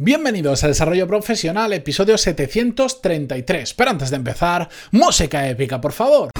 Bienvenidos 0.00 0.62
a 0.62 0.68
Desarrollo 0.68 1.08
Profesional, 1.08 1.72
episodio 1.72 2.16
733. 2.16 3.74
Pero 3.74 3.90
antes 3.90 4.10
de 4.10 4.16
empezar, 4.16 4.68
música 4.92 5.48
épica, 5.48 5.80
por 5.80 5.90
favor. 5.90 6.30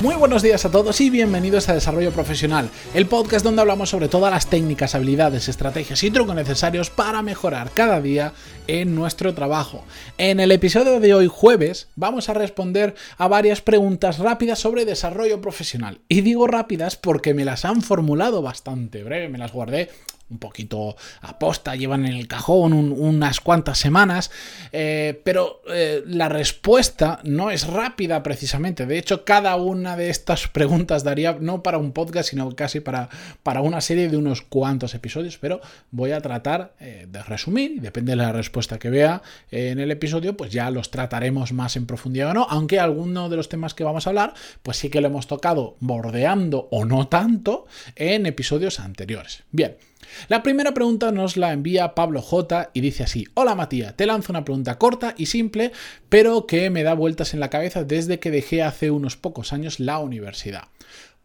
Muy 0.00 0.14
buenos 0.14 0.40
días 0.40 0.64
a 0.64 0.70
todos 0.70 0.98
y 1.02 1.10
bienvenidos 1.10 1.68
a 1.68 1.74
Desarrollo 1.74 2.10
Profesional, 2.10 2.70
el 2.94 3.04
podcast 3.04 3.44
donde 3.44 3.60
hablamos 3.60 3.90
sobre 3.90 4.08
todas 4.08 4.32
las 4.32 4.48
técnicas, 4.48 4.94
habilidades, 4.94 5.46
estrategias 5.46 6.02
y 6.02 6.10
trucos 6.10 6.34
necesarios 6.34 6.88
para 6.88 7.20
mejorar 7.20 7.70
cada 7.72 8.00
día 8.00 8.32
en 8.66 8.94
nuestro 8.94 9.34
trabajo. 9.34 9.84
En 10.16 10.40
el 10.40 10.52
episodio 10.52 11.00
de 11.00 11.12
hoy 11.12 11.28
jueves 11.30 11.88
vamos 11.96 12.30
a 12.30 12.34
responder 12.34 12.94
a 13.18 13.28
varias 13.28 13.60
preguntas 13.60 14.18
rápidas 14.18 14.58
sobre 14.58 14.86
desarrollo 14.86 15.42
profesional. 15.42 16.00
Y 16.08 16.22
digo 16.22 16.46
rápidas 16.46 16.96
porque 16.96 17.34
me 17.34 17.44
las 17.44 17.66
han 17.66 17.82
formulado 17.82 18.40
bastante 18.40 19.04
breve, 19.04 19.28
me 19.28 19.36
las 19.36 19.52
guardé 19.52 19.90
un 20.30 20.38
poquito 20.38 20.96
aposta, 21.20 21.76
llevan 21.76 22.06
en 22.06 22.14
el 22.14 22.28
cajón 22.28 22.72
unas 22.72 23.40
cuantas 23.40 23.78
semanas, 23.78 24.30
eh, 24.72 25.20
pero 25.24 25.62
eh, 25.68 26.02
la 26.06 26.28
respuesta 26.28 27.20
no 27.24 27.50
es 27.50 27.66
rápida 27.66 28.22
precisamente. 28.22 28.86
De 28.86 28.98
hecho, 28.98 29.24
cada 29.24 29.56
una 29.56 29.96
de 29.96 30.10
estas 30.10 30.48
preguntas 30.48 31.04
daría 31.04 31.36
no 31.40 31.62
para 31.62 31.78
un 31.78 31.92
podcast, 31.92 32.30
sino 32.30 32.54
casi 32.54 32.80
para, 32.80 33.08
para 33.42 33.60
una 33.60 33.80
serie 33.80 34.08
de 34.08 34.16
unos 34.16 34.42
cuantos 34.42 34.94
episodios, 34.94 35.38
pero 35.38 35.60
voy 35.90 36.12
a 36.12 36.20
tratar 36.20 36.74
eh, 36.80 37.06
de 37.08 37.22
resumir 37.22 37.80
depende 37.80 38.12
de 38.12 38.16
la 38.16 38.32
respuesta 38.32 38.78
que 38.78 38.90
vea 38.90 39.22
en 39.50 39.78
el 39.78 39.90
episodio, 39.90 40.36
pues 40.36 40.50
ya 40.50 40.70
los 40.70 40.90
trataremos 40.90 41.52
más 41.52 41.76
en 41.76 41.86
profundidad 41.86 42.30
o 42.30 42.34
no, 42.34 42.46
aunque 42.48 42.78
alguno 42.78 43.28
de 43.28 43.36
los 43.36 43.48
temas 43.48 43.74
que 43.74 43.84
vamos 43.84 44.06
a 44.06 44.10
hablar, 44.10 44.34
pues 44.62 44.76
sí 44.76 44.90
que 44.90 45.00
lo 45.00 45.08
hemos 45.08 45.26
tocado 45.26 45.76
bordeando 45.80 46.68
o 46.70 46.84
no 46.84 47.08
tanto 47.08 47.66
en 47.96 48.26
episodios 48.26 48.80
anteriores. 48.80 49.42
Bien. 49.50 49.89
La 50.28 50.42
primera 50.42 50.74
pregunta 50.74 51.12
nos 51.12 51.36
la 51.36 51.52
envía 51.52 51.94
Pablo 51.94 52.22
J 52.22 52.70
y 52.72 52.80
dice 52.80 53.04
así, 53.04 53.26
hola 53.34 53.54
Matías, 53.54 53.96
te 53.96 54.06
lanzo 54.06 54.32
una 54.32 54.44
pregunta 54.44 54.78
corta 54.78 55.14
y 55.16 55.26
simple, 55.26 55.72
pero 56.08 56.46
que 56.46 56.70
me 56.70 56.82
da 56.82 56.94
vueltas 56.94 57.34
en 57.34 57.40
la 57.40 57.50
cabeza 57.50 57.84
desde 57.84 58.18
que 58.18 58.30
dejé 58.30 58.62
hace 58.62 58.90
unos 58.90 59.16
pocos 59.16 59.52
años 59.52 59.80
la 59.80 59.98
universidad. 59.98 60.64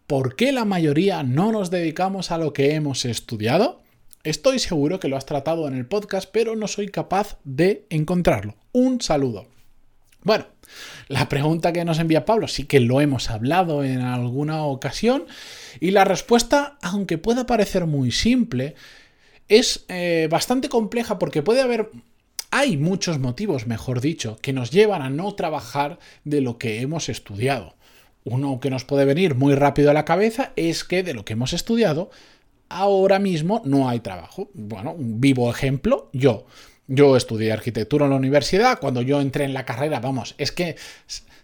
¿Por 0.07 0.35
qué 0.35 0.51
la 0.51 0.65
mayoría 0.65 1.23
no 1.23 1.51
nos 1.51 1.71
dedicamos 1.71 2.31
a 2.31 2.37
lo 2.37 2.53
que 2.53 2.75
hemos 2.75 3.05
estudiado? 3.05 3.81
Estoy 4.23 4.59
seguro 4.59 4.99
que 4.99 5.07
lo 5.07 5.17
has 5.17 5.25
tratado 5.25 5.67
en 5.67 5.75
el 5.75 5.85
podcast, 5.85 6.29
pero 6.31 6.55
no 6.55 6.67
soy 6.67 6.89
capaz 6.89 7.37
de 7.43 7.85
encontrarlo. 7.89 8.55
Un 8.71 9.01
saludo. 9.01 9.47
Bueno, 10.23 10.47
la 11.07 11.29
pregunta 11.29 11.73
que 11.73 11.85
nos 11.85 11.99
envía 11.99 12.25
Pablo 12.25 12.47
sí 12.47 12.65
que 12.65 12.79
lo 12.79 13.01
hemos 13.01 13.29
hablado 13.29 13.83
en 13.83 14.01
alguna 14.01 14.63
ocasión 14.63 15.25
y 15.79 15.91
la 15.91 16.03
respuesta, 16.03 16.77
aunque 16.81 17.17
pueda 17.17 17.45
parecer 17.45 17.85
muy 17.85 18.11
simple, 18.11 18.75
es 19.47 19.85
eh, 19.89 20.27
bastante 20.29 20.69
compleja 20.69 21.19
porque 21.19 21.43
puede 21.43 21.61
haber... 21.61 21.89
Hay 22.51 22.77
muchos 22.77 23.19
motivos, 23.19 23.67
mejor 23.67 23.99
dicho, 23.99 24.37
que 24.41 24.53
nos 24.53 24.71
llevan 24.71 25.01
a 25.01 25.09
no 25.09 25.35
trabajar 25.35 25.99
de 26.23 26.39
lo 26.39 26.57
que 26.57 26.79
hemos 26.79 27.09
estudiado. 27.09 27.75
Uno 28.23 28.59
que 28.59 28.69
nos 28.69 28.85
puede 28.85 29.03
venir 29.03 29.35
muy 29.35 29.55
rápido 29.55 29.91
a 29.91 29.93
la 29.93 30.05
cabeza 30.05 30.53
es 30.55 30.83
que 30.83 31.03
de 31.03 31.13
lo 31.13 31.25
que 31.25 31.33
hemos 31.33 31.51
estudiado, 31.51 32.09
ahora 32.69 33.19
mismo 33.19 33.61
no 33.65 33.89
hay 33.89 33.99
trabajo. 33.99 34.49
Bueno, 34.53 34.93
un 34.93 35.19
vivo 35.19 35.51
ejemplo, 35.51 36.09
yo 36.13 36.45
yo 36.87 37.17
estudié 37.17 37.51
arquitectura 37.51 38.05
en 38.05 38.11
la 38.11 38.17
universidad, 38.17 38.79
cuando 38.79 39.01
yo 39.01 39.21
entré 39.21 39.45
en 39.45 39.53
la 39.53 39.65
carrera, 39.65 39.99
vamos, 39.99 40.35
es 40.37 40.51
que 40.51 40.75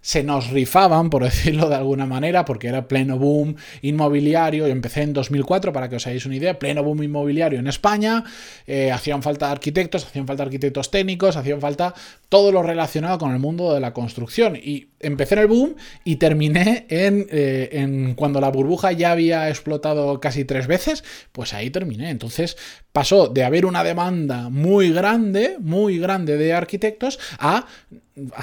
se 0.01 0.23
nos 0.23 0.49
rifaban, 0.49 1.09
por 1.09 1.23
decirlo 1.31 1.69
de 1.69 1.75
alguna 1.75 2.05
manera, 2.05 2.43
porque 2.45 2.67
era 2.67 2.87
pleno 2.87 3.17
boom 3.17 3.55
inmobiliario. 3.81 4.67
Yo 4.67 4.71
empecé 4.71 5.03
en 5.03 5.13
2004, 5.13 5.71
para 5.71 5.89
que 5.89 5.95
os 5.95 6.07
hagáis 6.07 6.25
una 6.25 6.35
idea, 6.35 6.59
pleno 6.59 6.83
boom 6.83 7.03
inmobiliario 7.03 7.59
en 7.59 7.67
España. 7.67 8.23
Eh, 8.67 8.91
hacían 8.91 9.21
falta 9.23 9.51
arquitectos, 9.51 10.05
hacían 10.05 10.27
falta 10.27 10.43
arquitectos 10.43 10.91
técnicos, 10.91 11.37
hacían 11.37 11.61
falta 11.61 11.93
todo 12.29 12.51
lo 12.51 12.63
relacionado 12.63 13.17
con 13.17 13.31
el 13.31 13.39
mundo 13.39 13.73
de 13.73 13.79
la 13.79 13.93
construcción. 13.93 14.55
Y 14.55 14.89
empecé 14.99 15.35
en 15.35 15.41
el 15.41 15.47
boom 15.47 15.75
y 16.03 16.17
terminé 16.17 16.85
en, 16.89 17.27
eh, 17.29 17.69
en 17.73 18.15
cuando 18.15 18.41
la 18.41 18.49
burbuja 18.49 18.91
ya 18.91 19.11
había 19.11 19.49
explotado 19.49 20.19
casi 20.19 20.45
tres 20.45 20.67
veces, 20.67 21.03
pues 21.31 21.53
ahí 21.53 21.69
terminé. 21.69 22.09
Entonces 22.09 22.57
pasó 22.91 23.27
de 23.27 23.43
haber 23.43 23.65
una 23.65 23.83
demanda 23.83 24.49
muy 24.49 24.91
grande, 24.91 25.57
muy 25.59 25.99
grande 25.99 26.37
de 26.37 26.53
arquitectos, 26.53 27.19
a 27.39 27.65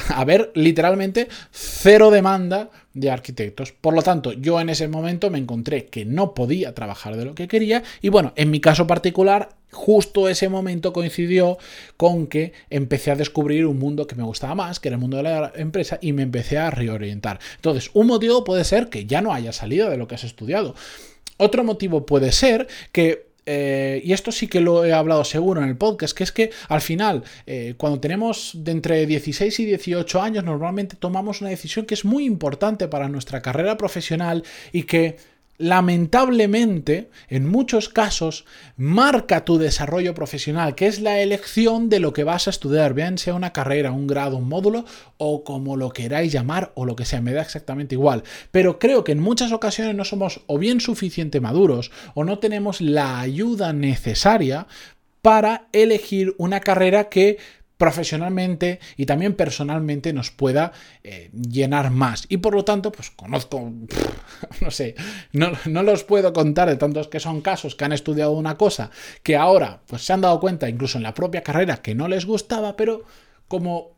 haber 0.08 0.50
literalmente 0.54 1.28
cero 1.50 2.10
demanda 2.10 2.70
de 2.94 3.10
arquitectos. 3.10 3.72
Por 3.72 3.94
lo 3.94 4.02
tanto, 4.02 4.32
yo 4.32 4.60
en 4.60 4.70
ese 4.70 4.88
momento 4.88 5.30
me 5.30 5.38
encontré 5.38 5.86
que 5.86 6.04
no 6.04 6.34
podía 6.34 6.74
trabajar 6.74 7.16
de 7.16 7.24
lo 7.24 7.34
que 7.34 7.48
quería 7.48 7.82
y 8.02 8.08
bueno, 8.08 8.32
en 8.36 8.50
mi 8.50 8.60
caso 8.60 8.86
particular, 8.86 9.50
justo 9.70 10.28
ese 10.28 10.48
momento 10.48 10.92
coincidió 10.92 11.58
con 11.96 12.26
que 12.26 12.52
empecé 12.70 13.10
a 13.10 13.16
descubrir 13.16 13.66
un 13.66 13.78
mundo 13.78 14.06
que 14.06 14.16
me 14.16 14.22
gustaba 14.22 14.54
más, 14.54 14.80
que 14.80 14.88
era 14.88 14.96
el 14.96 15.00
mundo 15.00 15.18
de 15.18 15.22
la 15.24 15.52
empresa 15.54 15.98
y 16.00 16.12
me 16.12 16.22
empecé 16.22 16.58
a 16.58 16.70
reorientar. 16.70 17.38
Entonces, 17.56 17.90
un 17.94 18.06
motivo 18.06 18.44
puede 18.44 18.64
ser 18.64 18.88
que 18.88 19.06
ya 19.06 19.20
no 19.20 19.32
haya 19.32 19.52
salido 19.52 19.90
de 19.90 19.96
lo 19.96 20.08
que 20.08 20.14
has 20.14 20.24
estudiado. 20.24 20.74
Otro 21.36 21.62
motivo 21.62 22.04
puede 22.04 22.32
ser 22.32 22.66
que 22.90 23.27
eh, 23.50 24.02
y 24.04 24.12
esto 24.12 24.30
sí 24.30 24.46
que 24.46 24.60
lo 24.60 24.84
he 24.84 24.92
hablado 24.92 25.24
seguro 25.24 25.62
en 25.62 25.70
el 25.70 25.76
podcast, 25.78 26.14
que 26.14 26.22
es 26.22 26.32
que 26.32 26.50
al 26.68 26.82
final, 26.82 27.24
eh, 27.46 27.76
cuando 27.78 27.98
tenemos 27.98 28.52
de 28.54 28.72
entre 28.72 29.06
16 29.06 29.60
y 29.60 29.64
18 29.64 30.20
años, 30.20 30.44
normalmente 30.44 30.96
tomamos 30.96 31.40
una 31.40 31.48
decisión 31.48 31.86
que 31.86 31.94
es 31.94 32.04
muy 32.04 32.26
importante 32.26 32.88
para 32.88 33.08
nuestra 33.08 33.40
carrera 33.40 33.78
profesional 33.78 34.44
y 34.70 34.82
que 34.82 35.16
lamentablemente, 35.58 37.10
en 37.28 37.46
muchos 37.48 37.88
casos, 37.88 38.44
marca 38.76 39.44
tu 39.44 39.58
desarrollo 39.58 40.14
profesional, 40.14 40.76
que 40.76 40.86
es 40.86 41.00
la 41.00 41.20
elección 41.20 41.88
de 41.88 41.98
lo 41.98 42.12
que 42.12 42.24
vas 42.24 42.46
a 42.46 42.50
estudiar, 42.50 42.94
bien 42.94 43.18
sea 43.18 43.34
una 43.34 43.52
carrera, 43.52 43.90
un 43.90 44.06
grado, 44.06 44.36
un 44.36 44.48
módulo, 44.48 44.84
o 45.16 45.42
como 45.42 45.76
lo 45.76 45.90
queráis 45.90 46.32
llamar, 46.32 46.72
o 46.76 46.86
lo 46.86 46.94
que 46.94 47.04
sea, 47.04 47.20
me 47.20 47.32
da 47.32 47.42
exactamente 47.42 47.96
igual. 47.96 48.22
Pero 48.52 48.78
creo 48.78 49.02
que 49.02 49.12
en 49.12 49.20
muchas 49.20 49.50
ocasiones 49.50 49.96
no 49.96 50.04
somos 50.04 50.42
o 50.46 50.58
bien 50.58 50.80
suficiente 50.80 51.40
maduros, 51.40 51.90
o 52.14 52.24
no 52.24 52.38
tenemos 52.38 52.80
la 52.80 53.18
ayuda 53.18 53.72
necesaria 53.72 54.68
para 55.22 55.66
elegir 55.72 56.34
una 56.38 56.60
carrera 56.60 57.08
que 57.08 57.38
profesionalmente 57.78 58.80
y 58.96 59.06
también 59.06 59.34
personalmente 59.34 60.12
nos 60.12 60.30
pueda 60.30 60.72
eh, 61.04 61.30
llenar 61.32 61.90
más. 61.90 62.26
Y 62.28 62.38
por 62.38 62.54
lo 62.54 62.64
tanto, 62.64 62.92
pues 62.92 63.10
conozco, 63.10 63.72
no 64.60 64.70
sé, 64.70 64.96
no, 65.32 65.52
no, 65.64 65.82
los 65.82 66.04
puedo 66.04 66.32
contar 66.32 66.68
de 66.68 66.76
tantos 66.76 67.08
que 67.08 67.20
son 67.20 67.40
casos 67.40 67.76
que 67.76 67.84
han 67.84 67.92
estudiado 67.92 68.32
una 68.32 68.58
cosa 68.58 68.90
que 69.22 69.36
ahora 69.36 69.80
pues 69.86 70.04
se 70.04 70.12
han 70.12 70.20
dado 70.20 70.40
cuenta 70.40 70.68
incluso 70.68 70.98
en 70.98 71.04
la 71.04 71.14
propia 71.14 71.42
carrera 71.42 71.78
que 71.78 71.94
no 71.94 72.08
les 72.08 72.26
gustaba, 72.26 72.76
pero 72.76 73.04
como 73.46 73.97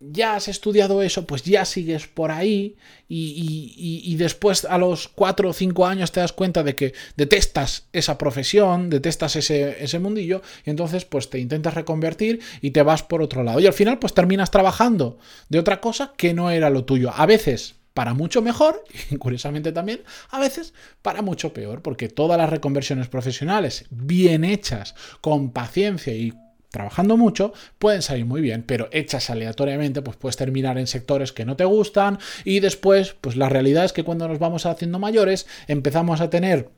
ya 0.00 0.34
has 0.34 0.48
estudiado 0.48 1.02
eso, 1.02 1.26
pues 1.26 1.42
ya 1.42 1.66
sigues 1.66 2.06
por 2.06 2.30
ahí 2.30 2.76
y, 3.06 4.16
después 4.16 4.64
a 4.64 4.78
los 4.78 5.08
cuatro 5.08 5.50
o 5.50 5.52
cinco 5.52 5.86
años 5.86 6.10
te 6.10 6.20
das 6.20 6.32
cuenta 6.32 6.62
de 6.62 6.74
que 6.74 6.94
detestas 7.16 7.86
esa 7.92 8.16
profesión, 8.16 8.88
detestas 8.88 9.36
ese, 9.36 9.82
ese 9.82 9.98
mundillo 9.98 10.42
y 10.64 10.70
entonces 10.70 11.04
pues 11.04 11.28
te 11.28 11.38
intentas 11.38 11.74
reconvertir 11.74 12.40
y 12.62 12.70
te 12.70 12.82
vas 12.82 13.02
por 13.02 13.22
otro 13.22 13.42
lado. 13.44 13.60
Y 13.60 13.66
al 13.66 13.72
final 13.72 13.98
pues 13.98 14.14
terminas 14.14 14.50
trabajando 14.50 15.18
de 15.48 15.58
otra 15.58 15.80
cosa 15.80 16.14
que 16.16 16.34
no 16.34 16.50
era 16.50 16.70
lo 16.70 16.84
tuyo. 16.84 17.12
A 17.14 17.26
veces 17.26 17.74
para 17.92 18.14
mucho 18.14 18.40
mejor 18.40 18.82
y 19.10 19.16
curiosamente 19.18 19.72
también 19.72 20.00
a 20.30 20.40
veces 20.40 20.72
para 21.02 21.20
mucho 21.20 21.52
peor, 21.52 21.82
porque 21.82 22.08
todas 22.08 22.38
las 22.38 22.48
reconversiones 22.48 23.08
profesionales 23.08 23.84
bien 23.90 24.44
hechas, 24.44 24.94
con 25.20 25.50
paciencia 25.50 26.14
y 26.14 26.32
trabajando 26.70 27.16
mucho, 27.16 27.52
pueden 27.78 28.02
salir 28.02 28.24
muy 28.24 28.40
bien, 28.40 28.62
pero 28.62 28.88
hechas 28.92 29.28
aleatoriamente, 29.30 30.02
pues 30.02 30.16
puedes 30.16 30.36
terminar 30.36 30.78
en 30.78 30.86
sectores 30.86 31.32
que 31.32 31.44
no 31.44 31.56
te 31.56 31.64
gustan 31.64 32.18
y 32.44 32.60
después, 32.60 33.16
pues 33.20 33.36
la 33.36 33.48
realidad 33.48 33.84
es 33.84 33.92
que 33.92 34.04
cuando 34.04 34.28
nos 34.28 34.38
vamos 34.38 34.66
haciendo 34.66 34.98
mayores, 34.98 35.46
empezamos 35.66 36.20
a 36.20 36.30
tener 36.30 36.70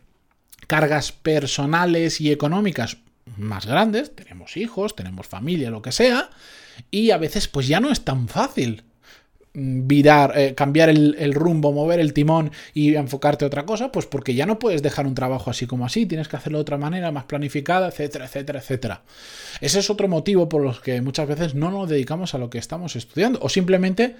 cargas 0.66 1.12
personales 1.12 2.20
y 2.20 2.32
económicas 2.32 2.98
más 3.36 3.66
grandes, 3.66 4.14
tenemos 4.14 4.56
hijos, 4.56 4.96
tenemos 4.96 5.26
familia, 5.26 5.70
lo 5.70 5.82
que 5.82 5.92
sea, 5.92 6.30
y 6.90 7.10
a 7.10 7.18
veces 7.18 7.48
pues 7.48 7.68
ya 7.68 7.80
no 7.80 7.90
es 7.90 8.04
tan 8.04 8.28
fácil 8.28 8.84
virar, 9.54 10.32
eh, 10.36 10.54
cambiar 10.54 10.88
el, 10.88 11.34
rumbo, 11.34 11.72
mover 11.72 12.00
el 12.00 12.12
timón 12.12 12.50
y 12.72 12.94
enfocarte 12.94 13.44
a 13.44 13.48
otra 13.48 13.66
cosa, 13.66 13.92
pues 13.92 14.06
porque 14.06 14.34
ya 14.34 14.46
no 14.46 14.58
puedes 14.58 14.82
dejar 14.82 15.06
un 15.06 15.14
trabajo 15.14 15.50
así 15.50 15.66
como 15.66 15.84
así, 15.84 16.06
tienes 16.06 16.28
que 16.28 16.36
hacerlo 16.36 16.58
de 16.58 16.62
otra 16.62 16.78
manera, 16.78 17.12
más 17.12 17.24
planificada, 17.24 17.88
etcétera, 17.88 18.24
etcétera, 18.24 18.60
etcétera. 18.60 19.02
Ese 19.60 19.80
es 19.80 19.90
otro 19.90 20.08
motivo 20.08 20.48
por 20.48 20.62
los 20.62 20.80
que 20.80 21.00
muchas 21.02 21.28
veces 21.28 21.54
no 21.54 21.70
nos 21.70 21.88
dedicamos 21.88 22.34
a 22.34 22.38
lo 22.38 22.48
que 22.48 22.58
estamos 22.58 22.96
estudiando 22.96 23.38
o 23.42 23.48
simplemente 23.48 24.16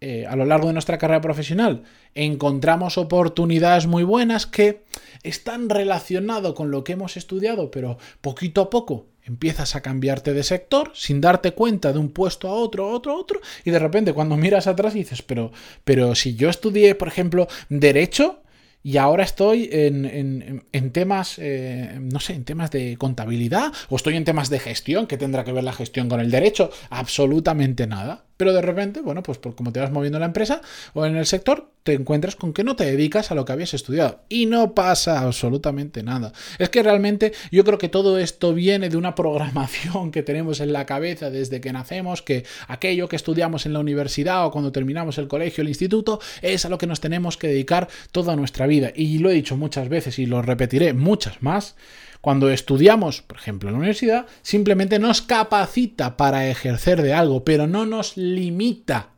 eh, 0.00 0.26
a 0.26 0.34
lo 0.36 0.44
largo 0.44 0.66
de 0.66 0.72
nuestra 0.72 0.98
carrera 0.98 1.20
profesional 1.20 1.84
encontramos 2.14 2.98
oportunidades 2.98 3.86
muy 3.86 4.02
buenas 4.02 4.46
que 4.46 4.82
están 5.22 5.70
relacionadas 5.70 6.52
con 6.54 6.70
lo 6.70 6.84
que 6.84 6.92
hemos 6.92 7.16
estudiado, 7.16 7.70
pero 7.70 7.98
poquito 8.20 8.60
a 8.60 8.70
poco 8.70 9.06
empiezas 9.24 9.74
a 9.74 9.80
cambiarte 9.80 10.32
de 10.32 10.42
sector 10.42 10.92
sin 10.94 11.20
darte 11.20 11.52
cuenta 11.52 11.92
de 11.92 11.98
un 11.98 12.10
puesto 12.10 12.48
a 12.48 12.52
otro, 12.52 12.84
a 12.84 12.92
otro, 12.92 13.12
a 13.12 13.16
otro, 13.16 13.40
y 13.64 13.70
de 13.70 13.78
repente 13.78 14.12
cuando 14.12 14.36
miras 14.36 14.66
atrás 14.66 14.94
dices, 14.94 15.22
pero, 15.22 15.52
pero 15.84 16.14
si 16.14 16.34
yo 16.34 16.48
estudié, 16.48 16.94
por 16.94 17.08
ejemplo, 17.08 17.48
derecho, 17.68 18.40
y 18.86 18.98
ahora 18.98 19.24
estoy 19.24 19.70
en, 19.72 20.90
temas, 20.92 21.38
eh, 21.38 21.98
no 22.02 22.20
sé, 22.20 22.34
en 22.34 22.44
temas 22.44 22.70
de 22.70 22.98
contabilidad 22.98 23.72
o 23.88 23.96
estoy 23.96 24.14
en 24.14 24.24
temas 24.24 24.50
de 24.50 24.58
gestión, 24.58 25.06
que 25.06 25.16
tendrá 25.16 25.42
que 25.42 25.52
ver 25.52 25.64
la 25.64 25.72
gestión 25.72 26.10
con 26.10 26.20
el 26.20 26.30
derecho, 26.30 26.70
absolutamente 26.90 27.86
nada. 27.86 28.26
Pero 28.36 28.52
de 28.52 28.62
repente, 28.62 29.00
bueno, 29.00 29.22
pues 29.22 29.38
por 29.38 29.54
como 29.54 29.72
te 29.72 29.80
vas 29.80 29.92
moviendo 29.92 30.18
en 30.18 30.20
la 30.20 30.26
empresa 30.26 30.60
o 30.92 31.06
en 31.06 31.16
el 31.16 31.26
sector, 31.26 31.70
te 31.84 31.92
encuentras 31.92 32.34
con 32.34 32.52
que 32.52 32.64
no 32.64 32.76
te 32.76 32.84
dedicas 32.84 33.30
a 33.30 33.34
lo 33.34 33.44
que 33.44 33.52
habías 33.52 33.74
estudiado. 33.74 34.22
Y 34.28 34.46
no 34.46 34.74
pasa 34.74 35.20
absolutamente 35.20 36.02
nada. 36.02 36.32
Es 36.58 36.70
que 36.70 36.82
realmente 36.82 37.32
yo 37.52 37.62
creo 37.64 37.78
que 37.78 37.88
todo 37.88 38.18
esto 38.18 38.54
viene 38.54 38.88
de 38.88 38.96
una 38.96 39.14
programación 39.14 40.10
que 40.10 40.22
tenemos 40.22 40.60
en 40.60 40.72
la 40.72 40.86
cabeza 40.86 41.30
desde 41.30 41.60
que 41.60 41.72
nacemos, 41.72 42.22
que 42.22 42.44
aquello 42.66 43.08
que 43.08 43.16
estudiamos 43.16 43.66
en 43.66 43.74
la 43.74 43.80
universidad 43.80 44.46
o 44.46 44.50
cuando 44.50 44.72
terminamos 44.72 45.18
el 45.18 45.28
colegio, 45.28 45.62
el 45.62 45.68
instituto, 45.68 46.20
es 46.42 46.64
a 46.64 46.68
lo 46.68 46.78
que 46.78 46.86
nos 46.86 47.00
tenemos 47.00 47.36
que 47.36 47.48
dedicar 47.48 47.88
toda 48.12 48.34
nuestra 48.34 48.66
vida. 48.66 48.90
Y 48.94 49.18
lo 49.18 49.30
he 49.30 49.34
dicho 49.34 49.56
muchas 49.56 49.88
veces 49.88 50.18
y 50.18 50.26
lo 50.26 50.42
repetiré 50.42 50.94
muchas 50.94 51.42
más. 51.42 51.76
Cuando 52.24 52.48
estudiamos, 52.48 53.20
por 53.20 53.36
ejemplo, 53.36 53.68
en 53.68 53.74
la 53.74 53.80
universidad, 53.80 54.26
simplemente 54.40 54.98
nos 54.98 55.20
capacita 55.20 56.16
para 56.16 56.48
ejercer 56.48 57.02
de 57.02 57.12
algo, 57.12 57.44
pero 57.44 57.66
no 57.66 57.84
nos 57.84 58.16
limita. 58.16 59.10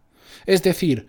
Es 0.44 0.64
decir, 0.64 1.06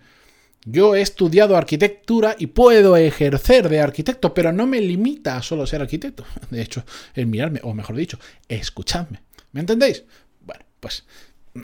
yo 0.64 0.94
he 0.94 1.00
estudiado 1.00 1.56
arquitectura 1.56 2.36
y 2.38 2.46
puedo 2.46 2.96
ejercer 2.96 3.68
de 3.68 3.80
arquitecto, 3.80 4.32
pero 4.32 4.52
no 4.52 4.64
me 4.64 4.80
limita 4.80 5.36
a 5.36 5.42
solo 5.42 5.66
ser 5.66 5.80
arquitecto. 5.80 6.24
De 6.50 6.62
hecho, 6.62 6.84
el 7.14 7.26
mirarme, 7.26 7.58
o 7.64 7.74
mejor 7.74 7.96
dicho, 7.96 8.20
escuchadme. 8.46 9.22
¿Me 9.50 9.58
entendéis? 9.58 10.04
Bueno, 10.46 10.64
pues 10.78 11.04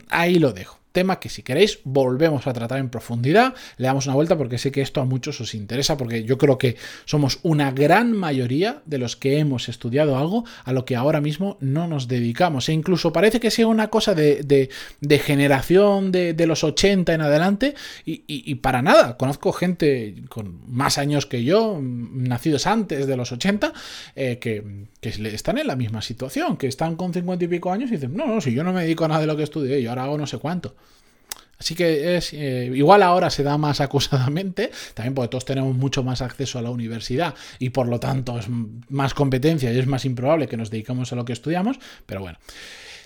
ahí 0.09 0.37
lo 0.37 0.51
dejo 0.51 0.81
tema 0.95 1.19
que 1.19 1.29
si 1.29 1.43
queréis 1.43 1.79
volvemos 1.83 2.47
a 2.47 2.53
tratar 2.53 2.79
en 2.79 2.89
profundidad, 2.89 3.53
le 3.77 3.85
damos 3.85 4.07
una 4.07 4.15
vuelta 4.15 4.37
porque 4.37 4.57
sé 4.57 4.71
que 4.71 4.81
esto 4.81 5.01
a 5.01 5.05
muchos 5.05 5.39
os 5.41 5.53
interesa, 5.53 5.97
porque 5.97 6.23
yo 6.23 6.37
creo 6.37 6.57
que 6.57 6.77
somos 7.03 7.39
una 7.43 7.71
gran 7.71 8.13
mayoría 8.13 8.81
de 8.85 8.97
los 8.97 9.17
que 9.17 9.37
hemos 9.37 9.67
estudiado 9.67 10.17
algo 10.17 10.45
a 10.63 10.71
lo 10.71 10.85
que 10.85 10.95
ahora 10.95 11.19
mismo 11.19 11.57
no 11.59 11.87
nos 11.87 12.07
dedicamos. 12.07 12.69
E 12.69 12.73
incluso 12.73 13.11
parece 13.11 13.39
que 13.41 13.51
sea 13.51 13.67
una 13.67 13.89
cosa 13.89 14.15
de, 14.15 14.69
generación 15.23 16.11
de, 16.11 16.45
los 16.47 16.63
80 16.63 17.13
en 17.13 17.21
adelante 17.21 17.75
y, 18.05 18.55
para 18.55 18.81
nada. 18.81 19.17
Conozco 19.17 19.51
gente 19.51 20.15
con 20.29 20.61
más 20.67 20.97
años 20.97 21.25
que 21.25 21.43
yo, 21.43 21.77
nacidos 21.81 22.67
antes 22.67 23.05
de 23.05 23.17
los 23.17 23.33
80, 23.33 23.73
eh, 24.15 24.39
que, 24.39 24.63
que 25.01 25.09
están 25.09 25.57
en 25.57 25.67
la 25.67 25.75
misma 25.75 26.01
situación, 26.01 26.55
que 26.55 26.67
están 26.67 26.95
con 26.95 27.13
50 27.13 27.43
y 27.43 27.47
pico 27.49 27.71
años 27.73 27.89
y 27.89 27.95
dicen, 27.95 28.15
no, 28.15 28.27
no, 28.27 28.39
si 28.39 28.53
yo 28.53 28.63
no 28.63 28.71
me 28.71 28.83
dedico 28.83 29.03
a 29.03 29.09
nada 29.09 29.19
de 29.19 29.27
lo 29.27 29.35
que 29.35 29.43
estudié, 29.43 29.81
yo 29.81 29.89
ahora 29.89 30.05
hago 30.05 30.17
no 30.17 30.25
sé 30.25 30.37
cuánto. 30.37 30.73
Así 31.57 31.75
que 31.75 32.17
es 32.17 32.33
eh, 32.33 32.71
igual 32.73 33.03
ahora 33.03 33.29
se 33.29 33.43
da 33.43 33.57
más 33.57 33.81
acusadamente, 33.81 34.71
también 34.93 35.13
porque 35.13 35.29
todos 35.29 35.45
tenemos 35.45 35.75
mucho 35.75 36.03
más 36.03 36.21
acceso 36.21 36.59
a 36.59 36.61
la 36.61 36.69
universidad 36.69 37.33
y 37.59 37.69
por 37.69 37.87
lo 37.87 37.99
tanto 37.99 38.37
es 38.37 38.47
más 38.49 39.13
competencia 39.13 39.71
y 39.71 39.79
es 39.79 39.87
más 39.87 40.05
improbable 40.05 40.47
que 40.47 40.57
nos 40.57 40.69
dediquemos 40.69 41.11
a 41.13 41.15
lo 41.15 41.25
que 41.25 41.33
estudiamos, 41.33 41.79
pero 42.05 42.21
bueno. 42.21 42.37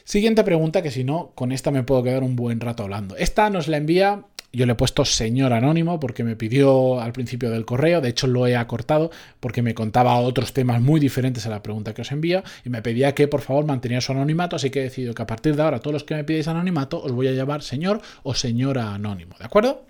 Siguiente 0.04 0.44
pregunta, 0.44 0.82
que 0.82 0.90
si 0.90 1.04
no, 1.04 1.34
con 1.36 1.52
esta 1.52 1.70
me 1.70 1.84
puedo 1.84 2.02
quedar 2.02 2.24
un 2.24 2.36
buen 2.36 2.60
rato 2.60 2.82
hablando. 2.82 3.16
Esta 3.16 3.52
nos 3.52 3.68
la 3.68 3.78
envía 3.78 4.24
yo 4.52 4.66
le 4.66 4.74
he 4.74 4.76
puesto 4.76 5.06
señor 5.06 5.54
anónimo 5.54 6.00
porque 6.00 6.24
me 6.24 6.36
pidió 6.36 7.00
al 7.00 7.12
principio 7.12 7.52
del 7.52 7.66
correo, 7.66 8.02
de 8.02 8.10
hecho 8.10 8.28
lo 8.28 8.48
he 8.48 8.56
acortado 8.56 9.12
porque 9.40 9.62
me 9.62 9.74
contaba 9.74 10.18
otros 10.18 10.54
temas 10.54 10.82
muy 10.82 11.00
diferentes 11.00 11.46
a 11.46 11.50
la 11.50 11.62
pregunta 11.62 11.94
que 11.94 12.02
os 12.02 12.12
envía 12.12 12.44
y 12.66 12.70
me 12.70 12.82
pedía 12.82 13.14
que 13.14 13.28
por 13.28 13.42
favor 13.42 13.66
mantenía 13.66 14.02
su 14.02 14.12
anonimato, 14.12 14.56
así 14.56 14.70
que 14.70 14.80
he 14.80 14.84
decidido 14.84 15.14
que 15.14 15.22
a 15.22 15.28
partir 15.28 15.56
de 15.56 15.62
ahora 15.62 15.80
todos 15.80 15.94
los 15.94 16.04
que 16.04 16.16
me 16.16 16.24
pidáis 16.24 16.48
anonimato 16.48 17.02
os 17.02 17.12
voy 17.12 17.28
a 17.28 17.32
llamar 17.32 17.62
señor 17.62 18.02
o 18.24 18.34
señora 18.34 18.94
anónimo, 18.94 19.36
¿de 19.38 19.46
acuerdo? 19.46 19.86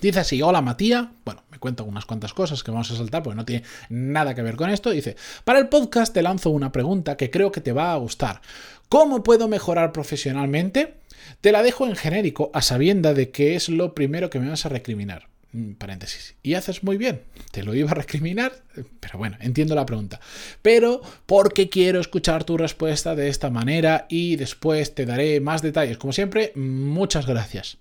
Dice 0.00 0.18
así, 0.18 0.42
hola 0.42 0.60
Matías, 0.62 1.06
bueno, 1.24 1.44
me 1.48 1.58
cuenta 1.58 1.84
unas 1.84 2.06
cuantas 2.06 2.34
cosas 2.34 2.64
que 2.64 2.72
vamos 2.72 2.90
a 2.90 2.96
saltar 2.96 3.22
porque 3.22 3.36
no 3.36 3.44
tiene 3.44 3.62
nada 3.88 4.34
que 4.34 4.42
ver 4.42 4.56
con 4.56 4.68
esto. 4.68 4.90
Dice, 4.90 5.14
para 5.44 5.60
el 5.60 5.68
podcast 5.68 6.12
te 6.12 6.22
lanzo 6.22 6.50
una 6.50 6.72
pregunta 6.72 7.16
que 7.16 7.30
creo 7.30 7.52
que 7.52 7.60
te 7.60 7.70
va 7.70 7.92
a 7.92 7.96
gustar. 7.98 8.40
¿Cómo 8.88 9.22
puedo 9.22 9.46
mejorar 9.46 9.92
profesionalmente? 9.92 10.94
Te 11.40 11.52
la 11.52 11.62
dejo 11.62 11.86
en 11.86 11.96
genérico 11.96 12.50
a 12.54 12.62
sabienda 12.62 13.14
de 13.14 13.30
que 13.30 13.54
es 13.54 13.68
lo 13.68 13.94
primero 13.94 14.30
que 14.30 14.40
me 14.40 14.48
vas 14.48 14.66
a 14.66 14.68
recriminar. 14.68 15.28
Mm, 15.52 15.72
paréntesis. 15.72 16.34
Y 16.42 16.54
haces 16.54 16.82
muy 16.82 16.96
bien. 16.96 17.22
Te 17.50 17.62
lo 17.62 17.74
iba 17.74 17.90
a 17.90 17.94
recriminar, 17.94 18.52
pero 19.00 19.18
bueno, 19.18 19.36
entiendo 19.40 19.74
la 19.74 19.86
pregunta. 19.86 20.20
Pero 20.62 21.02
porque 21.26 21.68
quiero 21.68 22.00
escuchar 22.00 22.44
tu 22.44 22.56
respuesta 22.56 23.14
de 23.14 23.28
esta 23.28 23.50
manera 23.50 24.06
y 24.08 24.36
después 24.36 24.94
te 24.94 25.04
daré 25.06 25.40
más 25.40 25.60
detalles. 25.60 25.98
Como 25.98 26.12
siempre, 26.12 26.52
muchas 26.54 27.26
gracias. 27.26 27.76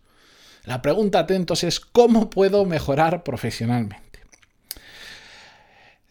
La 0.65 0.81
pregunta 0.81 1.19
atentos 1.19 1.63
es 1.63 1.79
¿cómo 1.79 2.29
puedo 2.29 2.65
mejorar 2.65 3.23
profesionalmente? 3.23 4.10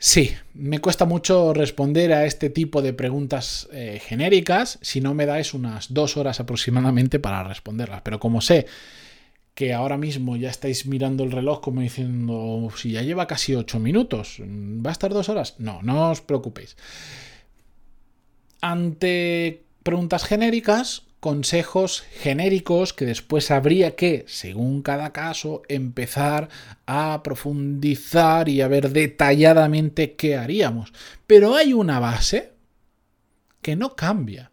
Sí, 0.02 0.34
me 0.54 0.78
cuesta 0.78 1.04
mucho 1.04 1.52
responder 1.52 2.14
a 2.14 2.24
este 2.24 2.48
tipo 2.48 2.80
de 2.80 2.94
preguntas 2.94 3.68
eh, 3.70 4.00
genéricas 4.02 4.78
si 4.80 5.02
no 5.02 5.12
me 5.12 5.26
dais 5.26 5.52
unas 5.52 5.92
dos 5.92 6.16
horas 6.16 6.40
aproximadamente 6.40 7.18
para 7.18 7.44
responderlas. 7.44 8.00
Pero 8.00 8.18
como 8.18 8.40
sé 8.40 8.64
que 9.54 9.74
ahora 9.74 9.98
mismo 9.98 10.38
ya 10.38 10.48
estáis 10.48 10.86
mirando 10.86 11.22
el 11.22 11.32
reloj 11.32 11.60
como 11.60 11.82
diciendo, 11.82 12.70
si 12.74 12.92
ya 12.92 13.02
lleva 13.02 13.26
casi 13.26 13.54
ocho 13.54 13.78
minutos, 13.78 14.38
¿va 14.40 14.88
a 14.88 14.92
estar 14.92 15.12
dos 15.12 15.28
horas? 15.28 15.56
No, 15.58 15.82
no 15.82 16.10
os 16.10 16.22
preocupéis. 16.22 16.78
Ante 18.62 19.64
preguntas 19.82 20.24
genéricas, 20.24 21.02
consejos 21.20 22.00
genéricos 22.00 22.94
que 22.94 23.04
después 23.04 23.50
habría 23.50 23.94
que, 23.94 24.24
según 24.26 24.82
cada 24.82 25.12
caso, 25.12 25.62
empezar 25.68 26.48
a 26.86 27.22
profundizar 27.22 28.48
y 28.48 28.62
a 28.62 28.68
ver 28.68 28.90
detalladamente 28.90 30.14
qué 30.14 30.36
haríamos. 30.36 30.92
Pero 31.26 31.54
hay 31.54 31.74
una 31.74 32.00
base 32.00 32.52
que 33.60 33.76
no 33.76 33.94
cambia. 33.94 34.50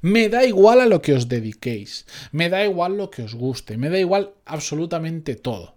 Me 0.00 0.30
da 0.30 0.44
igual 0.44 0.80
a 0.80 0.86
lo 0.86 1.02
que 1.02 1.12
os 1.12 1.28
dediquéis, 1.28 2.06
me 2.32 2.48
da 2.48 2.64
igual 2.64 2.96
lo 2.96 3.10
que 3.10 3.22
os 3.22 3.34
guste, 3.34 3.76
me 3.76 3.90
da 3.90 3.98
igual 3.98 4.32
absolutamente 4.46 5.36
todo. 5.36 5.76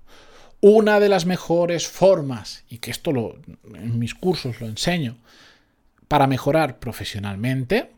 Una 0.62 1.02
de 1.02 1.10
las 1.10 1.26
mejores 1.26 1.90
formas, 1.90 2.64
y 2.70 2.78
que 2.78 2.92
esto 2.92 3.12
lo, 3.12 3.36
en 3.76 4.00
mis 4.00 4.16
cursos 4.16 4.62
lo 4.62 4.68
enseño, 4.68 5.18
para 6.08 6.26
mejorar 6.28 6.80
profesionalmente, 6.80 7.92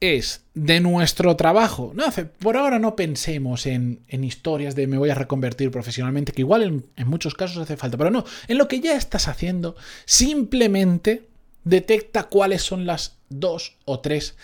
es 0.00 0.44
de 0.54 0.80
nuestro 0.80 1.36
trabajo. 1.36 1.92
No, 1.94 2.04
por 2.38 2.56
ahora 2.56 2.78
no 2.78 2.96
pensemos 2.96 3.66
en, 3.66 4.04
historias 4.08 4.74
de 4.74 4.86
me 4.86 4.98
voy 4.98 5.10
a 5.10 5.14
reconvertir 5.14 5.70
profesionalmente, 5.70 6.32
que 6.32 6.42
igual 6.42 6.62
en, 6.62 6.86
en, 6.96 7.08
muchos 7.08 7.34
casos 7.34 7.58
hace 7.58 7.76
falta, 7.76 7.96
pero 7.96 8.10
no, 8.10 8.24
en 8.48 8.58
lo 8.58 8.68
que 8.68 8.80
ya 8.80 8.96
estás 8.96 9.28
haciendo, 9.28 9.76
simplemente 10.04 11.28
detecta 11.64 12.24
cuáles 12.24 12.62
son 12.62 12.86
las 12.86 13.18
dos 13.28 13.76
o 13.84 14.00
tres 14.00 14.36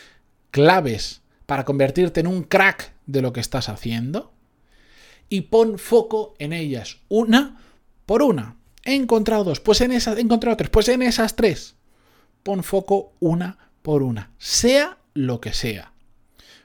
claves 0.50 1.22
para 1.46 1.64
convertirte 1.64 2.20
en 2.20 2.26
un 2.26 2.42
crack 2.42 2.92
de 3.06 3.22
lo 3.22 3.32
que 3.32 3.40
estás 3.40 3.68
haciendo 3.68 4.32
y 5.28 5.42
pon 5.42 5.78
foco 5.78 6.34
en 6.38 6.52
ellas, 6.52 6.98
una 7.08 7.58
por 8.06 8.22
una. 8.22 8.56
He 8.84 8.94
encontrado 8.94 9.44
dos, 9.44 9.60
pues 9.60 9.80
en 9.80 9.92
esas, 9.92 10.18
he 10.18 10.20
encontrado 10.20 10.56
tres, 10.56 10.70
pues 10.70 10.88
en 10.88 11.02
esas 11.02 11.36
tres. 11.36 11.76
Pon 12.42 12.62
foco 12.62 13.12
una 13.20 13.70
por 13.82 14.02
una, 14.02 14.32
sea 14.38 14.98
lo 15.14 15.40
que 15.40 15.52
sea. 15.52 15.92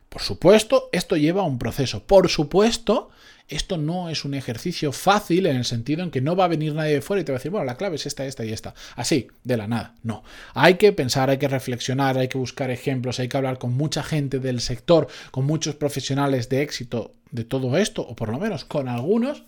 Por 0.09 0.21
supuesto, 0.21 0.89
esto 0.91 1.17
lleva 1.17 1.41
a 1.41 1.45
un 1.45 1.59
proceso. 1.59 2.03
Por 2.03 2.29
supuesto, 2.29 3.09
esto 3.49 3.77
no 3.77 4.09
es 4.09 4.25
un 4.25 4.33
ejercicio 4.33 4.91
fácil 4.91 5.45
en 5.45 5.55
el 5.55 5.65
sentido 5.65 6.03
en 6.03 6.11
que 6.11 6.21
no 6.21 6.35
va 6.35 6.45
a 6.45 6.49
venir 6.49 6.73
nadie 6.73 6.95
de 6.95 7.01
fuera 7.01 7.21
y 7.21 7.23
te 7.23 7.31
va 7.31 7.37
a 7.37 7.39
decir, 7.39 7.51
bueno, 7.51 7.65
la 7.65 7.77
clave 7.77 7.95
es 7.95 8.05
esta, 8.05 8.25
esta 8.25 8.43
y 8.43 8.51
esta. 8.51 8.73
Así, 8.95 9.27
de 9.43 9.57
la 9.57 9.67
nada. 9.67 9.95
No. 10.03 10.23
Hay 10.53 10.75
que 10.75 10.91
pensar, 10.91 11.29
hay 11.29 11.37
que 11.37 11.47
reflexionar, 11.47 12.17
hay 12.17 12.27
que 12.27 12.37
buscar 12.37 12.71
ejemplos, 12.71 13.19
hay 13.19 13.29
que 13.29 13.37
hablar 13.37 13.57
con 13.57 13.73
mucha 13.73 14.03
gente 14.03 14.39
del 14.39 14.59
sector, 14.59 15.07
con 15.31 15.45
muchos 15.45 15.75
profesionales 15.75 16.49
de 16.49 16.61
éxito 16.61 17.13
de 17.31 17.43
todo 17.43 17.77
esto, 17.77 18.01
o 18.01 18.15
por 18.15 18.29
lo 18.29 18.39
menos 18.39 18.65
con 18.65 18.87
algunos, 18.87 19.43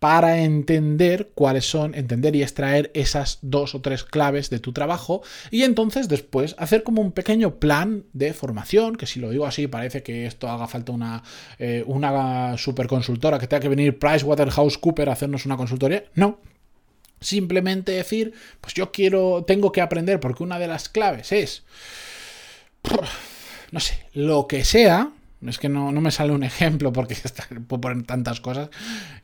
para 0.00 0.38
entender 0.38 1.30
cuáles 1.34 1.66
son, 1.66 1.94
entender 1.94 2.34
y 2.34 2.42
extraer 2.42 2.90
esas 2.94 3.38
dos 3.42 3.74
o 3.74 3.82
tres 3.82 4.02
claves 4.02 4.48
de 4.48 4.58
tu 4.58 4.72
trabajo 4.72 5.22
y 5.50 5.62
entonces 5.62 6.08
después 6.08 6.56
hacer 6.58 6.82
como 6.82 7.02
un 7.02 7.12
pequeño 7.12 7.56
plan 7.56 8.04
de 8.14 8.32
formación, 8.32 8.96
que 8.96 9.04
si 9.06 9.20
lo 9.20 9.28
digo 9.28 9.44
así 9.44 9.66
parece 9.66 10.02
que 10.02 10.24
esto 10.24 10.48
haga 10.48 10.66
falta 10.66 10.90
una, 10.90 11.22
eh, 11.58 11.84
una 11.86 12.56
superconsultora 12.56 13.38
que 13.38 13.46
tenga 13.46 13.60
que 13.60 13.68
venir 13.68 13.98
PricewaterhouseCooper 13.98 15.10
a 15.10 15.12
hacernos 15.12 15.44
una 15.44 15.58
consultoría. 15.58 16.04
No, 16.14 16.40
simplemente 17.20 17.92
decir, 17.92 18.32
pues 18.62 18.72
yo 18.72 18.92
quiero, 18.92 19.44
tengo 19.46 19.70
que 19.70 19.82
aprender 19.82 20.18
porque 20.18 20.42
una 20.42 20.58
de 20.58 20.66
las 20.66 20.88
claves 20.88 21.30
es, 21.30 21.62
no 23.70 23.80
sé, 23.80 24.06
lo 24.14 24.46
que 24.46 24.64
sea, 24.64 25.12
Es 25.46 25.58
que 25.58 25.70
no, 25.70 25.90
me 25.92 26.10
sale 26.10 26.32
un 26.32 26.42
ejemplo 26.44 26.92
porque 26.92 27.16
puedo 27.68 27.80
poner 27.80 28.04
tantas 28.04 28.40
cosas. 28.40 28.68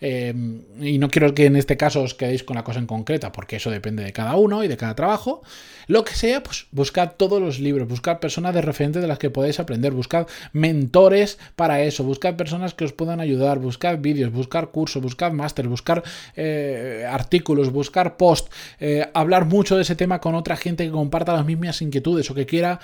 Eh, 0.01 0.35
y 0.81 0.99
no 0.99 1.09
quiero 1.09 1.35
que 1.35 1.47
en 1.47 1.57
este 1.57 1.77
caso 1.77 2.03
os 2.03 2.15
quedéis 2.15 2.43
con 2.43 2.57
la 2.57 2.65
cosa 2.65 2.79
en 2.79 2.87
concreta, 2.87 3.33
porque 3.33 3.57
eso 3.57 3.71
depende 3.71 4.03
de 4.03 4.13
cada 4.13 4.37
uno 4.37 4.65
y 4.65 4.69
de 4.69 4.77
cada 4.77 4.95
trabajo. 4.95 5.43
Lo 5.89 6.05
que 6.05 6.15
sea, 6.15 6.43
pues 6.43 6.67
buscad 6.73 7.13
todos 7.17 7.41
los 7.41 7.61
libros, 7.61 7.87
buscad 7.87 8.19
personas 8.19 8.55
de 8.55 8.63
referente 8.63 9.01
de 9.01 9.07
las 9.07 9.19
que 9.19 9.31
podáis 9.31 9.61
aprender, 9.61 9.93
buscad 9.93 10.27
mentores 10.53 11.39
para 11.55 11.83
eso, 11.83 12.03
buscad 12.03 12.35
personas 12.35 12.75
que 12.75 12.85
os 12.85 12.93
puedan 12.93 13.21
ayudar, 13.21 13.59
buscad 13.59 13.99
vídeos, 13.99 14.33
buscad 14.33 14.71
cursos, 14.71 15.03
buscad 15.03 15.33
máster, 15.33 15.69
buscar 15.69 16.03
eh, 16.35 17.07
artículos, 17.09 17.71
buscar 17.71 18.17
post, 18.17 18.53
eh, 18.81 19.09
hablar 19.15 19.45
mucho 19.45 19.77
de 19.77 19.83
ese 19.83 19.95
tema 19.95 20.21
con 20.21 20.35
otra 20.35 20.57
gente 20.57 20.85
que 20.85 20.91
comparta 20.91 21.33
las 21.35 21.45
mismas 21.45 21.81
inquietudes 21.83 22.31
o 22.31 22.35
que 22.35 22.47
quiera 22.47 22.81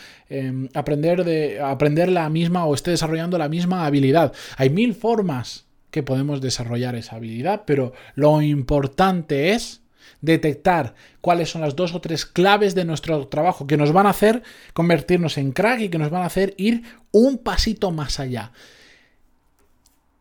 aprender, 0.74 1.24
de, 1.24 1.60
aprender 1.60 2.08
la 2.08 2.28
misma 2.28 2.64
o 2.64 2.74
esté 2.74 2.90
desarrollando 2.90 3.21
la 3.30 3.48
misma 3.48 3.86
habilidad. 3.86 4.32
Hay 4.56 4.70
mil 4.70 4.94
formas 4.94 5.66
que 5.90 6.02
podemos 6.02 6.40
desarrollar 6.40 6.94
esa 6.94 7.16
habilidad, 7.16 7.62
pero 7.66 7.92
lo 8.14 8.40
importante 8.42 9.52
es 9.52 9.82
detectar 10.20 10.94
cuáles 11.20 11.50
son 11.50 11.60
las 11.60 11.76
dos 11.76 11.94
o 11.94 12.00
tres 12.00 12.24
claves 12.24 12.74
de 12.74 12.84
nuestro 12.84 13.28
trabajo 13.28 13.66
que 13.66 13.76
nos 13.76 13.92
van 13.92 14.06
a 14.06 14.10
hacer 14.10 14.42
convertirnos 14.72 15.36
en 15.36 15.52
crack 15.52 15.80
y 15.80 15.88
que 15.88 15.98
nos 15.98 16.10
van 16.10 16.22
a 16.22 16.26
hacer 16.26 16.54
ir 16.56 16.82
un 17.10 17.38
pasito 17.38 17.90
más 17.90 18.20
allá. 18.20 18.52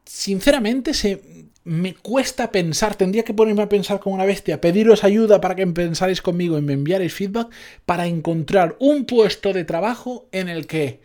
Sinceramente, 0.03 0.93
se, 0.93 1.21
me 1.63 1.93
cuesta 1.93 2.51
pensar, 2.51 2.95
tendría 2.95 3.23
que 3.23 3.33
ponerme 3.33 3.61
a 3.61 3.69
pensar 3.69 3.99
como 3.99 4.15
una 4.15 4.25
bestia, 4.25 4.61
pediros 4.61 5.03
ayuda 5.03 5.39
para 5.39 5.55
que 5.55 5.67
pensáis 5.67 6.21
conmigo 6.21 6.57
y 6.57 6.61
me 6.61 6.73
enviarais 6.73 7.13
feedback 7.13 7.49
para 7.85 8.07
encontrar 8.07 8.75
un 8.79 9.05
puesto 9.05 9.53
de 9.53 9.63
trabajo 9.63 10.27
en 10.31 10.49
el 10.49 10.65
que 10.65 11.01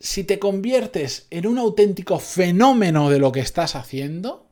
si 0.00 0.24
te 0.24 0.38
conviertes 0.38 1.26
en 1.30 1.46
un 1.46 1.58
auténtico 1.58 2.18
fenómeno 2.18 3.10
de 3.10 3.18
lo 3.18 3.32
que 3.32 3.40
estás 3.40 3.76
haciendo, 3.76 4.46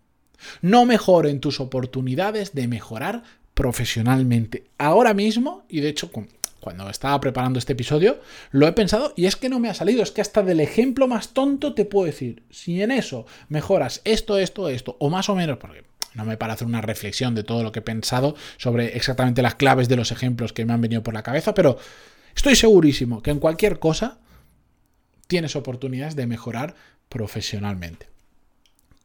no 0.62 0.84
mejoren 0.84 1.40
tus 1.40 1.60
oportunidades 1.60 2.54
de 2.54 2.68
mejorar 2.68 3.22
profesionalmente. 3.54 4.64
Ahora 4.78 5.14
mismo, 5.14 5.64
y 5.68 5.80
de 5.80 5.88
hecho 5.88 6.10
cuando 6.60 6.88
estaba 6.88 7.20
preparando 7.20 7.58
este 7.58 7.74
episodio, 7.74 8.20
lo 8.50 8.66
he 8.66 8.72
pensado 8.72 9.12
y 9.16 9.26
es 9.26 9.36
que 9.36 9.50
no 9.50 9.60
me 9.60 9.68
ha 9.68 9.74
salido, 9.74 10.02
es 10.02 10.10
que 10.10 10.22
hasta 10.22 10.42
del 10.42 10.60
ejemplo 10.60 11.06
más 11.06 11.34
tonto 11.34 11.74
te 11.74 11.84
puedo 11.84 12.06
decir, 12.06 12.42
si 12.50 12.80
en 12.80 12.90
eso 12.90 13.26
mejoras 13.48 14.00
esto, 14.04 14.38
esto, 14.38 14.70
esto, 14.70 14.96
o 14.98 15.10
más 15.10 15.28
o 15.28 15.34
menos, 15.34 15.58
porque 15.58 15.84
no 16.14 16.24
me 16.24 16.38
para 16.38 16.54
hacer 16.54 16.66
una 16.66 16.80
reflexión 16.80 17.34
de 17.34 17.44
todo 17.44 17.62
lo 17.62 17.70
que 17.70 17.80
he 17.80 17.82
pensado 17.82 18.34
sobre 18.56 18.96
exactamente 18.96 19.42
las 19.42 19.56
claves 19.56 19.88
de 19.88 19.96
los 19.96 20.10
ejemplos 20.10 20.54
que 20.54 20.64
me 20.64 20.72
han 20.72 20.80
venido 20.80 21.02
por 21.02 21.12
la 21.12 21.22
cabeza, 21.22 21.52
pero 21.52 21.76
estoy 22.34 22.56
segurísimo 22.56 23.22
que 23.22 23.30
en 23.30 23.40
cualquier 23.40 23.78
cosa 23.78 24.18
tienes 25.34 25.56
oportunidades 25.56 26.14
de 26.14 26.28
mejorar 26.28 26.76
profesionalmente. 27.08 28.06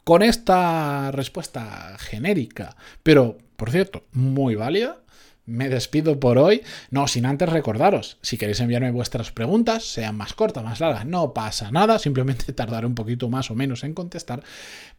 Con 0.03 0.21
esta 0.21 1.09
respuesta 1.11 1.97
genérica, 1.97 2.77
pero 3.01 3.39
por 3.55 3.71
cierto, 3.71 4.03
muy 4.11 4.53
válida, 4.53 5.01
me 5.47 5.69
despido 5.69 6.19
por 6.19 6.37
hoy, 6.37 6.61
no 6.91 7.07
sin 7.07 7.25
antes 7.25 7.49
recordaros, 7.49 8.19
si 8.21 8.37
queréis 8.37 8.59
enviarme 8.59 8.91
vuestras 8.91 9.31
preguntas, 9.31 9.83
sean 9.85 10.17
más 10.17 10.33
cortas, 10.33 10.63
más 10.63 10.79
largas, 10.79 11.07
no 11.07 11.33
pasa 11.33 11.71
nada, 11.71 11.97
simplemente 11.97 12.53
tardaré 12.53 12.85
un 12.85 12.93
poquito 12.93 13.27
más 13.27 13.49
o 13.49 13.55
menos 13.55 13.83
en 13.83 13.95
contestar, 13.95 14.43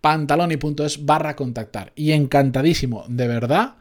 pantaloni.es 0.00 1.06
barra 1.06 1.36
contactar. 1.36 1.92
Y 1.94 2.10
encantadísimo, 2.10 3.04
de 3.06 3.28
verdad, 3.28 3.76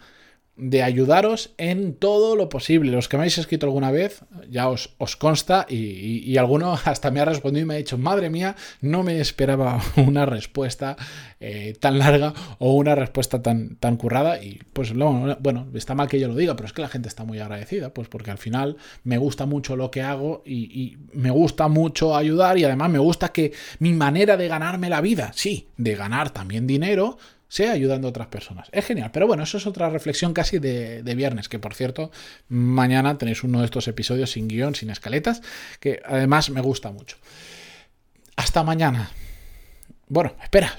de 0.59 0.83
ayudaros 0.83 1.51
en 1.57 1.93
todo 1.95 2.35
lo 2.35 2.49
posible. 2.49 2.91
Los 2.91 3.07
que 3.07 3.17
me 3.17 3.21
habéis 3.21 3.37
escrito 3.37 3.65
alguna 3.65 3.91
vez, 3.91 4.23
ya 4.49 4.69
os, 4.69 4.89
consta, 5.17 5.65
y, 5.69 6.37
alguno 6.37 6.73
hasta 6.85 7.11
me 7.11 7.19
ha 7.19 7.25
respondido 7.25 7.63
y 7.63 7.65
me 7.65 7.75
ha 7.75 7.77
dicho, 7.77 7.97
madre 7.97 8.29
mía, 8.29 8.55
no 8.81 9.03
me 9.03 9.19
esperaba 9.19 9.81
una 9.95 10.25
respuesta 10.25 10.97
eh, 11.39 11.73
tan 11.79 11.97
larga 11.97 12.33
o 12.59 12.73
una 12.73 12.95
respuesta 12.95 13.41
tan, 13.41 13.77
tan 13.77 13.97
currada. 13.97 14.43
Y 14.43 14.59
pues 14.73 14.93
bueno, 14.93 15.67
está 15.73 15.95
mal 15.95 16.07
que 16.07 16.19
yo 16.19 16.27
lo 16.27 16.35
diga, 16.35 16.55
pero 16.55 16.67
es 16.67 16.73
que 16.73 16.81
la 16.81 16.89
gente 16.89 17.07
está 17.07 17.23
muy 17.23 17.39
agradecida, 17.39 17.93
pues 17.93 18.07
porque 18.09 18.31
al 18.31 18.37
final 18.37 18.77
me 19.03 19.17
gusta 19.17 19.45
mucho 19.45 19.75
lo 19.75 19.91
que 19.91 20.01
hago 20.01 20.43
y, 20.45 20.81
y 20.81 20.97
me 21.13 21.31
gusta 21.31 21.67
mucho 21.67 22.15
ayudar 22.15 22.57
y 22.57 22.65
además 22.65 22.89
me 22.89 22.99
gusta 22.99 23.29
que 23.29 23.53
mi 23.79 23.93
manera 23.93 24.37
de 24.37 24.47
ganarme 24.47 24.89
la 24.89 25.01
vida, 25.01 25.31
sí, 25.33 25.69
de 25.77 25.95
ganar 25.95 26.31
también 26.31 26.67
dinero, 26.67 27.17
sea 27.49 27.73
ayudando 27.73 28.07
a 28.07 28.11
otras 28.11 28.27
personas. 28.27 28.69
Es 28.71 28.85
genial, 28.85 29.09
pero 29.11 29.27
bueno, 29.27 29.43
eso 29.43 29.57
es 29.57 29.67
otra 29.67 29.89
reflexión 29.89 30.33
casi 30.33 30.59
de, 30.59 31.01
viernes, 31.15 31.49
que 31.49 31.59
por 31.59 31.73
cierto, 31.73 32.11
mañana 32.47 33.17
tenéis 33.17 33.43
uno 33.43 33.59
de 33.59 33.65
estos 33.65 33.87
episodios 33.89 34.31
sin 34.31 34.47
guion, 34.47 34.75
sin 34.75 34.89
escaletas, 34.91 35.41
que 35.81 36.01
además 36.05 36.49
me 36.51 36.61
gusta 36.61 36.91
mucho. 36.91 37.17
Hasta 38.37 38.63
mañana. 38.63 39.11
Bueno, 40.07 40.33
espera, 40.41 40.75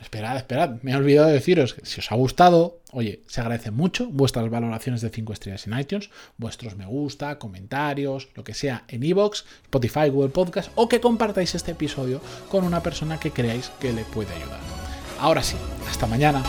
esperad, 0.00 0.36
esperad, 0.36 0.82
me 0.82 0.92
he 0.92 0.96
olvidado 0.96 1.28
de 1.28 1.34
deciros 1.34 1.74
que 1.74 1.86
si 1.86 2.00
os 2.00 2.10
ha 2.10 2.16
gustado, 2.16 2.80
oye, 2.90 3.22
se 3.28 3.40
agradece 3.40 3.70
mucho 3.70 4.08
vuestras 4.08 4.48
valoraciones 4.50 5.00
de 5.00 5.10
5 5.10 5.32
estrellas 5.32 5.66
en 5.66 5.78
iTunes, 5.78 6.10
vuestros 6.38 6.74
me 6.76 6.86
gusta, 6.86 7.38
comentarios, 7.38 8.28
lo 8.34 8.42
que 8.42 8.54
sea 8.54 8.84
en 8.88 9.04
iVoox, 9.04 9.44
Spotify, 9.64 10.08
Google 10.08 10.30
Podcast, 10.30 10.72
o 10.74 10.88
que 10.88 11.00
compartáis 11.00 11.54
este 11.54 11.72
episodio 11.72 12.20
con 12.50 12.64
una 12.64 12.82
persona 12.82 13.20
que 13.20 13.30
creáis 13.30 13.70
que 13.80 13.92
le 13.92 14.02
puede 14.04 14.32
ayudar. 14.34 14.83
Ahora 15.24 15.42
sí, 15.42 15.56
hasta 15.88 16.06
mañana. 16.06 16.42